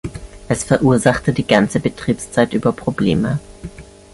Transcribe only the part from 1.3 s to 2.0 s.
die ganze